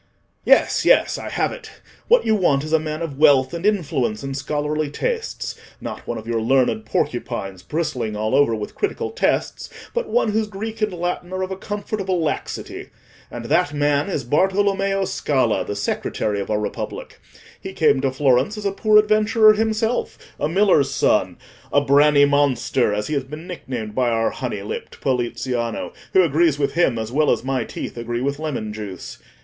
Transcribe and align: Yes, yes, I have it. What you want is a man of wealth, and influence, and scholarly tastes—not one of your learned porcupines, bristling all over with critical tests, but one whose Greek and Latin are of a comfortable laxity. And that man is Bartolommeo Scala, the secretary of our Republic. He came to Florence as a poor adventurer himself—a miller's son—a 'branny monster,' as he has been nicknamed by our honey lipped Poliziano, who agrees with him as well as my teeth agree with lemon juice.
Yes, 0.45 0.83
yes, 0.83 1.19
I 1.19 1.29
have 1.29 1.51
it. 1.51 1.69
What 2.07 2.25
you 2.25 2.33
want 2.33 2.63
is 2.63 2.73
a 2.73 2.79
man 2.79 3.03
of 3.03 3.19
wealth, 3.19 3.53
and 3.53 3.63
influence, 3.67 4.23
and 4.23 4.35
scholarly 4.35 4.89
tastes—not 4.89 6.07
one 6.07 6.17
of 6.17 6.25
your 6.25 6.41
learned 6.41 6.87
porcupines, 6.87 7.61
bristling 7.61 8.15
all 8.15 8.33
over 8.33 8.55
with 8.55 8.73
critical 8.73 9.11
tests, 9.11 9.69
but 9.93 10.09
one 10.09 10.31
whose 10.31 10.47
Greek 10.47 10.81
and 10.81 10.91
Latin 10.91 11.31
are 11.31 11.43
of 11.43 11.51
a 11.51 11.55
comfortable 11.55 12.19
laxity. 12.19 12.89
And 13.29 13.45
that 13.45 13.75
man 13.75 14.09
is 14.09 14.23
Bartolommeo 14.25 15.05
Scala, 15.07 15.63
the 15.63 15.75
secretary 15.75 16.39
of 16.41 16.49
our 16.49 16.59
Republic. 16.59 17.19
He 17.61 17.71
came 17.71 18.01
to 18.01 18.09
Florence 18.11 18.57
as 18.57 18.65
a 18.65 18.71
poor 18.71 18.97
adventurer 18.97 19.53
himself—a 19.53 20.49
miller's 20.49 20.89
son—a 20.89 21.81
'branny 21.81 22.25
monster,' 22.25 22.91
as 22.91 23.05
he 23.05 23.13
has 23.13 23.23
been 23.25 23.45
nicknamed 23.45 23.93
by 23.93 24.09
our 24.09 24.31
honey 24.31 24.63
lipped 24.63 24.99
Poliziano, 24.99 25.93
who 26.13 26.23
agrees 26.23 26.57
with 26.57 26.73
him 26.73 26.97
as 26.97 27.11
well 27.11 27.29
as 27.29 27.43
my 27.43 27.63
teeth 27.65 27.97
agree 27.97 28.21
with 28.21 28.39
lemon 28.39 28.73
juice. 28.73 29.19